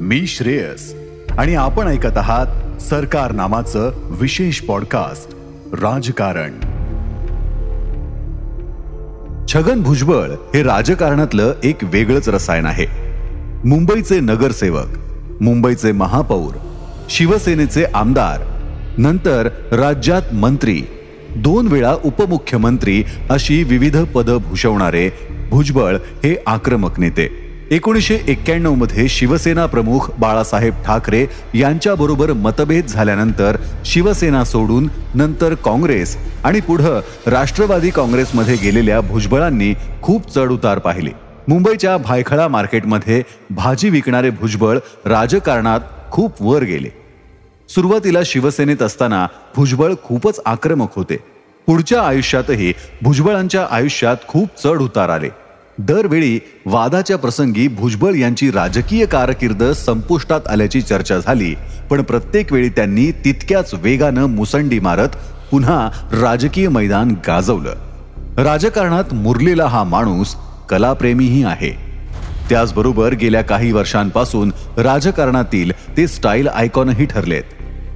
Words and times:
मी 0.00 0.26
श्रेयस. 0.26 0.94
आणि 1.38 1.54
आपण 1.54 1.86
ऐकत 1.86 2.16
आहात 2.16 2.80
सरकार 2.82 3.32
नामाचं 3.32 3.90
विशेष 4.20 4.60
पॉडकास्ट 4.60 5.34
राजकारण. 5.74 6.50
छगन 9.48 9.82
भुजबळ 9.82 10.30
हे 10.30 10.62
राजकारणातलं 10.62 11.52
एक 11.64 11.76
वेगळंच 11.82 12.28
रसायन 12.28 12.66
आहे. 12.66 12.86
मुंबईचे 13.68 14.20
नगरसेवक 14.20 14.86
मुंबईचे 15.40 15.92
महापौर 15.92 16.58
शिवसेनेचे 17.10 17.84
आमदार 17.84 18.44
नंतर 18.98 19.48
राज्यात 19.72 20.34
मंत्री 20.34 20.82
दोन 21.36 21.68
वेळा 21.68 21.94
उपमुख्यमंत्री 22.04 23.04
अशी 23.30 23.62
विविध 23.62 23.96
पदं 23.96 24.36
भूषवणारे 24.36 25.10
भुजबळ 25.50 25.94
हे 25.94 26.36
आक्रमक 26.46 27.00
नेते. 27.00 27.47
एकोणीसशे 27.70 28.18
एक्क्याण्णवमध्ये 28.28 29.08
शिवसेना 29.08 29.64
प्रमुख 29.66 30.10
बाळासाहेब 30.18 30.74
ठाकरे 30.84 31.26
यांच्याबरोबर 31.54 32.32
मतभेद 32.32 32.86
झाल्यानंतर 32.86 33.56
शिवसेना 33.84 34.44
सोडून 34.44 34.88
नंतर 35.14 35.54
काँग्रेस 35.54 36.16
आणि 36.44 36.60
पुढं 36.60 37.00
राष्ट्रवादी 37.26 37.90
काँग्रेसमध्ये 37.90 38.56
गेलेल्या 38.56 39.00
भुजबळांनी 39.00 39.72
खूप 40.02 40.30
चढउतार 40.30 40.78
पाहिले. 40.78 41.10
मुंबईच्या 41.48 41.96
भायखळा 41.96 42.46
मार्केटमध्ये 42.48 43.22
भाजी 43.50 43.90
विकणारे 43.90 44.30
भुजबळ 44.30 44.78
राजकारणात 45.04 45.80
खूप 46.10 46.42
वर 46.42 46.62
गेले. 46.62 46.88
सुरुवातीला 47.68 48.20
शिवसेनेत 48.24 48.82
असताना 48.82 49.26
भुजबळ 49.56 49.92
खूपच 50.04 50.40
आक्रमक 50.46 50.94
होते. 50.96 51.16
पुढच्या 51.66 52.02
आयुष्यातही 52.02 52.72
भुजबळांच्या 53.02 53.66
आयुष्यात 53.70 54.16
खूप 54.28 54.48
चढ 54.64 54.80
उतार 54.80 55.08
आले. 55.08 55.28
दरवेळी 55.78 56.38
वादाच्या 56.66 57.18
प्रसंगी 57.18 57.68
भुजबळ 57.68 58.14
यांची 58.14 58.50
राजकीय 58.50 59.06
कारकीर्द 59.06 59.62
संपुष्टात 59.64 60.48
आल्याची 60.48 60.80
चर्चा 60.80 61.18
झाली 61.18 61.54
पण 61.90 62.02
प्रत्येक 62.02 62.52
वेळी 62.52 62.68
त्यांनी 62.68 63.10
तितक्याच 63.10 63.74
वेगानं 63.74 64.26
मुसंडी 64.26 64.80
मारत 64.80 65.08
पुन्हा 65.50 65.90
राजकीय 66.12 66.68
मैदान 66.68 67.14
गाजवलं. 67.26 67.74
राजकारणात 68.36 69.14
मुरलेला 69.14 69.66
हा 69.66 69.84
माणूस 69.84 70.34
कलाप्रेमीही 70.68 71.44
आहे. 71.44 71.70
त्याचबरोबर 72.48 73.14
गेल्या 73.14 73.42
काही 73.42 73.72
वर्षांपासून 73.72 74.52
राजकारणातील 74.76 75.72
ते 75.96 76.06
स्टाईल 76.06 76.48
आयकॉनही 76.48 77.06
ठरलेत. 77.06 77.42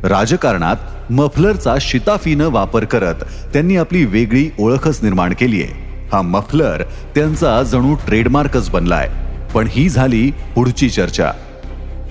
राजकारणात 0.05 1.13
मफलरचा 1.13 1.75
शिताफीनं 1.81 2.49
वापर 2.49 2.85
करत 2.85 3.15
त्यांनी 3.53 3.77
आपली 3.77 4.05
वेगळी 4.05 4.51
ओळखच 4.59 5.03
निर्माण 5.03 5.33
केली 5.33 5.63
आहे 5.63 5.92
हा 6.13 6.23
मफलर 6.23 6.83
त्यांचा 7.15 7.63
जणू 7.63 7.95
ट्रेडमार्कच 7.95 8.71
बनलाय. 8.71 9.11
पण 9.55 9.69
ही 9.71 9.89
झाली 9.89 10.31
पुढची 10.31 10.91
चर्चा. 10.91 11.33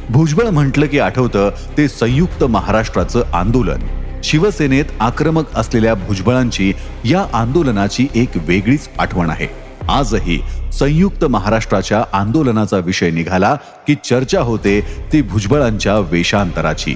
भुजबळ 0.09 0.49
म्हटलं 0.49 0.85
की 0.85 0.99
आठवतं 0.99 1.49
ते 1.77 1.87
संयुक्त 1.87 2.43
महाराष्ट्राचं 2.43 3.23
आंदोलन. 3.33 3.79
शिवसेनेत 4.23 4.85
आक्रमक 4.99 5.55
असलेल्या 5.55 5.93
भुजबळांची 5.93 6.73
या 7.05 7.25
आंदोलनाची 7.33 8.07
एक 8.15 8.29
वेगळीच 8.35 8.89
आठवण 8.99 9.29
आहे. 9.29 9.47
आजही 9.89 10.41
संयुक्त 10.73 11.25
महाराष्ट्राच्या 11.25 12.03
आंदोलनाचा 12.13 12.77
विषय 12.77 13.11
निघाला 13.11 13.55
की 13.87 13.95
चर्चा 13.95 14.41
होते 14.41 15.07
ती 15.13 15.21
भुजबळांच्या 15.21 15.99
वेशांतराची 15.99 16.93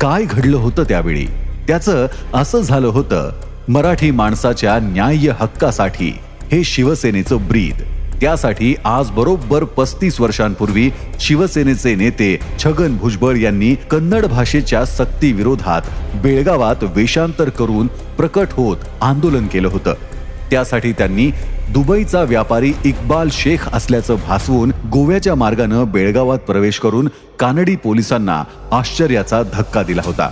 काय 0.00 0.24
घडलं 0.24 0.56
होतं 0.56 0.82
त्यावेळी? 0.82 1.26
त्याचं 1.68 2.06
असं 2.34 2.60
झालं 2.60 2.86
होतं 2.86 3.30
मराठी 3.68 4.10
माणसाच्या 4.10 4.78
न्याय्य 4.78 5.32
हक्कासाठी. 5.40 6.18
हे 6.52 6.64
शिवसेनेचं 6.64 7.46
ब्रीद. 7.48 7.80
त्यासाठी 8.20 8.74
आज 8.84 9.10
बरोबर 9.10 9.64
पस्तीस 9.64 10.20
वर्षांपूर्वी 10.20 10.90
शिवसेनेचे 11.20 11.94
नेते 11.94 12.38
छगन 12.64 12.96
भुजबळ 12.96 13.36
यांनी 13.36 13.74
कन्नड 13.90 14.26
भाषेच्या 14.26 14.84
सक्ती 14.84 15.32
विरोधात 15.32 15.82
बेळगावात 16.14 16.82
वेषांतर 16.82 17.48
करून 17.48 17.86
प्रकट 17.86 18.52
होत 18.52 18.76
आंदोलन 19.00 19.46
केलं 19.46 19.68
होतं. 19.68 19.94
त्यासाठी 20.50 20.92
त्यांनी 20.92 21.30
दुबईचा 21.70 22.22
व्यापारी 22.22 22.72
इक्बाल 22.84 23.28
शेख 23.32 23.68
असल्याचं 23.72 24.16
भासवून 24.26 24.72
गोव्याच्या 24.92 25.34
मार्गानं 25.34 25.90
बेळगावात 25.90 26.38
प्रवेश 26.38 26.78
करून 26.78 27.08
कानडी 27.40 27.76
पोलिसांना 27.76 28.42
आश्चर्याचा 28.72 29.42
धक्का 29.42 29.82
दिला 29.82 30.02
होता. 30.04 30.30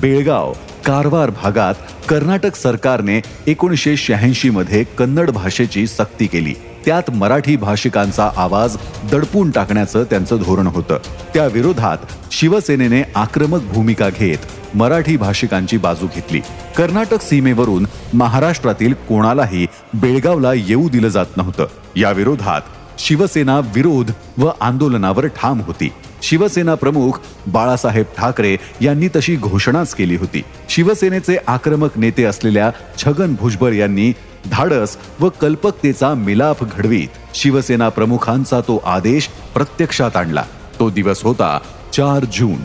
बेळगाव 0.00 0.52
कारवार 0.84 1.30
भागात 1.30 1.74
कर्नाटक 2.08 2.56
सरकारने 2.56 3.20
एकोणीसशे 3.46 3.96
शहाऐंशी 3.96 4.50
मध्ये 4.50 4.84
कन्नड 4.84 5.30
भाषेची 5.30 5.86
सक्ती 5.86 6.26
केली. 6.26 6.54
त्यात 6.84 7.10
मराठी 7.10 7.56
भाषिकांचा 7.56 8.30
आवाज 8.36 8.76
दडपून 9.12 9.50
टाकण्याचं 9.50 10.04
त्यांचं 10.04 10.36
धोरण 10.36 10.66
होतं. 10.66 10.98
त्या 11.34 11.46
विरोधात 11.46 11.98
शिवसेनेने 12.30 13.02
आक्रमक 13.14 13.60
भूमिका 13.62 14.08
घेत 14.08 14.76
मराठी 14.76 15.16
भाषिकांची 15.16 15.76
बाजू 15.76 16.06
घेतली. 16.06 16.40
कर्नाटक 16.76 17.22
सीमेवरून 17.22 17.86
महाराष्ट्रातील 18.14 18.92
कोणालाही 19.08 19.66
बेळगावला 19.94 20.52
येऊ 20.54 20.88
दिलं 20.88 21.08
जात 21.08 21.36
नव्हतं. 21.36 21.66
या 21.96 22.10
विरोधात 22.10 22.60
शिवसेना 22.98 23.58
विरोध 23.58 24.10
व 24.38 24.50
आंदोलनावर 24.60 25.26
ठाम 25.26 25.60
होती. 25.60 25.92
शिवसेना 26.22 26.74
प्रमुख 26.74 27.12
बाळासाहेब 27.46 28.04
ठाकरे 28.18 28.56
यांनी 28.80 29.08
तशी 29.16 29.36
घोषणाच 29.36 29.94
केली 29.94 30.16
होती. 30.16 30.42
शिवसेनेचे 30.68 31.36
आक्रमक 31.46 31.98
नेते 31.98 32.24
असलेल्या 32.24 32.70
छगन 32.98 33.34
भुजबळ 33.40 33.72
यांनी 33.72 34.12
धाडस 34.50 34.96
व 35.20 35.28
कल्पकतेचा 35.28 36.14
मिलाप 36.14 36.64
घडवीत. 36.64 37.08
शिवसेना 37.34 37.88
प्रमुखांचा 37.88 38.60
तो 38.60 38.82
आदेश 38.86 39.28
प्रत्यक्षात 39.54 40.16
आणला. 40.16 40.44
तो 40.78 40.90
दिवस 40.90 41.22
होता 41.22 41.58
चार 41.92 42.24
जून. 42.24 42.58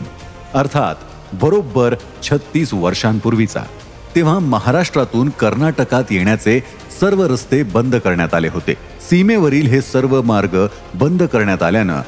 अर्थात 0.54 0.94
बरोबर 1.32 1.94
छत्तीस 2.22 2.74
वर्षांपूर्वीचा. 2.74 3.60
तेव्हा 4.18 4.38
महाराष्ट्रातून 4.38 5.28
कर्नाटकात 5.28 6.04
येण्याचे 6.10 6.60
सर्व 7.00 7.26
रस्ते 7.26 7.62
बंद 7.62 7.96
करण्यात 7.96 8.34
आले 8.34 8.48
होते. 8.48 8.74
सीमेवरील 9.10 9.66
हे 9.66 9.80
सर्व 9.80 10.22
मार्ग 10.22 10.66
बंद 10.94 11.22
करण्यात 11.22 11.62
आल्यानं 11.62 12.00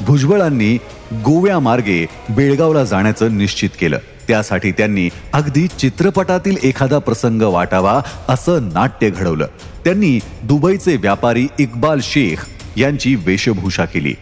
भुजबळांनी 0.00 0.78
गोव्या 1.12 1.58
मार्गे 1.58 2.06
बेळगावला 2.30 2.84
जाण्याचं 2.84 3.38
निश्चित 3.38 3.70
केलं. 3.80 3.98
त्यासाठी 4.28 4.72
त्यांनी 4.72 5.08
अगदी 5.32 5.66
चित्रपटातील 5.66 6.56
एखादा 6.62 6.98
प्रसंग 6.98 7.42
वाटावा 7.42 8.00
असं 8.28 8.68
नाट्य 8.74 9.10
घडवलं. 9.10 9.46
त्यांनी 9.84 10.18
दुबईचे 10.42 10.96
व्यापारी 10.96 11.46
इक्बाल 11.58 12.00
शेख 12.02 12.46
यांची 12.76 13.14
वेशभूषा 13.14 13.84
केली. 13.84 14.14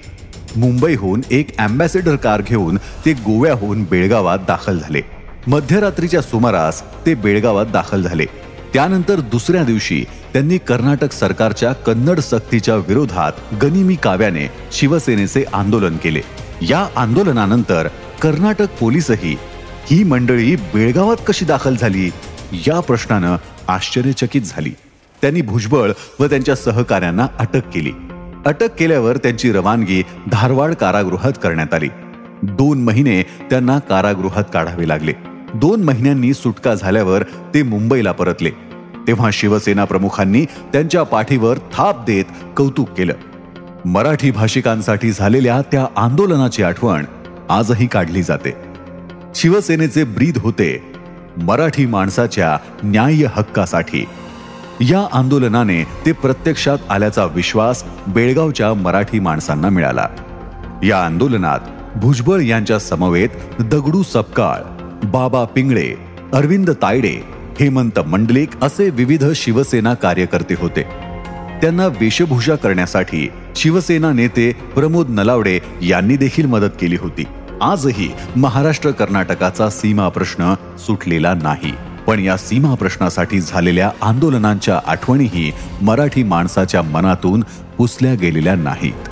मुंबईहून 0.57 1.21
एक 1.31 1.59
अँबॅसेडर 1.59 2.17
कार 2.17 2.43
घेऊन 2.47 2.77
ते 2.77 3.13
गोव्याहून 3.13 3.85
बेळगावात 3.85 4.39
दाखल 4.39 4.79
झाले. 4.79 5.16
मध्यरात्रीच्या 5.47 6.23
सुमारास 6.23 7.07
ते 7.07 7.15
बेळगावात 7.15 7.67
दाखल 7.67 8.03
झाले. 8.03 8.25
त्यानंतर 8.75 9.21
दुसऱ्या 9.21 9.65
दिवशी 9.65 10.05
त्यांनी 10.33 10.59
कर्नाटक 10.59 11.13
सरकारच्या 11.13 11.73
कन्नड 11.73 12.21
सक्तीच्या 12.21 12.77
विरोधात 12.77 13.33
गनिमी 13.63 13.95
काव्याने 13.95 14.51
शिवसेनेचे 14.73 15.45
आंदोलन 15.53 15.97
केले. 15.97 16.21
या 16.63 16.89
आंदोलनानंतर 16.97 17.89
कर्नाटक 18.23 18.67
पोलीसही 18.81 19.37
ही 19.87 20.05
मंडळी 20.05 20.57
बेळगावात 20.57 21.17
कशी 21.27 21.45
दाखल 21.45 21.77
झाली? 21.77 22.11
या 22.53 22.81
प्रश्नानं 22.81 23.37
आश्चर्यचकित 23.69 24.43
झाली. 24.47 24.73
त्यांनी 25.23 25.43
भुजबळ 25.43 25.93
व 26.21 26.27
त्यांच्या 26.27 26.57
सहकाऱ्यांना 26.57 27.27
अटक 27.39 27.69
केली. 27.75 27.93
अटक 28.47 28.75
केल्यावर 28.79 29.17
त्यांची 29.17 29.53
रवानगी 29.53 30.03
धारवाड 30.33 30.75
कारागृहात 30.75 31.33
करण्यात 31.43 31.75
आली. 31.75 31.89
दोन 32.43 32.83
महिने 32.83 33.23
त्यांना 33.23 33.79
कारागृहात 33.79 34.45
काढावे 34.55 34.89
लागले. 34.89 35.13
दोन 35.57 35.83
महिन्यांनी 35.83 36.35
सुटका 36.35 36.75
झाल्यावर 36.75 37.23
ते 37.55 37.63
मुंबईला 37.63 38.13
परतले. 38.13 38.51
तेव्हा 39.07 39.31
शिवसेना 39.33 39.85
प्रमुखांनी 39.85 40.45
त्यांच्या 40.45 41.03
पाठीवर 41.03 41.59
थाप 41.73 42.05
देत 42.05 42.25
कौतुक 42.57 42.89
केलं. 42.89 43.13
मराठी 43.85 44.31
भाषिकांसाठी 44.31 45.13
झालेल्या 45.13 45.61
त्या 45.73 45.87
आंदोलनाची 45.97 46.63
आठवण 46.63 47.05
आजही 47.49 47.87
काढली 47.87 48.23
जाते. 48.23 48.55
शिवसेनेचे 49.35 50.05
ब्रीद 50.05 50.39
होते 50.39 50.83
मराठी 51.37 51.87
माणसाच्या 51.87 52.59
न्याय्य 52.83 53.27
हक्कासाठी. 53.31 54.05
या 54.81 55.09
आंदोलनाने 55.13 55.85
ते 55.85 56.13
प्रत्यक्षात 56.13 56.79
आल्याचा 56.91 57.25
विश्वास 57.25 57.85
बेळगावच्या 58.07 58.75
मराठी 58.75 59.21
माणसांना 59.21 59.69
मिळाला. 59.69 60.09
या 60.83 61.05
आंदोलनात 61.05 61.61
भुजबळ 61.97 62.41
यांच्या 62.41 62.79
समवेत 62.79 63.29
दगडू 63.61 64.03
सपकाळ 64.03 64.76
बाबा 65.05 65.45
पिंगळे 65.45 65.95
अरविंद 66.33 66.71
तायडे 66.71 67.23
हेमंत 67.61 67.99
मंडलिक 67.99 68.49
असे 68.63 68.91
विविध 68.91 69.25
शिवसेना 69.35 69.95
कार्यकर्ते 69.95 70.55
होते. 70.59 70.83
त्यांना 71.63 71.87
वेशभूषा 71.87 72.55
करण्यासाठी 72.55 73.29
शिवसेना 73.57 74.13
नेते 74.13 74.53
प्रमोद 74.53 75.11
नलावडे 75.11 75.61
यांनी 75.83 76.17
देखील 76.17 76.47
मदत 76.47 76.71
केली 76.81 76.97
होती. 76.97 77.25
आजही 77.63 78.09
महाराष्ट्र 78.37 78.91
कर्नाटकाचा 78.91 79.71
सीमा 79.71 80.09
प्रश्न 80.09 80.55
सुटलेला 80.79 81.35
नाही. 81.35 81.73
पण 82.07 82.19
या 82.19 82.37
सीमा 82.37 82.75
प्रश्नासाठी 82.75 83.41
झालेल्या 83.41 83.91
आंदोलनांच्या 84.03 84.81
आठवणीही 84.87 85.53
मराठी 85.83 86.23
माणसाच्या 86.23 86.83
मनातून 86.83 87.45
पुसल्या 87.79 88.15
गेलेल्या 88.15 88.55
नाहीत. 88.55 89.09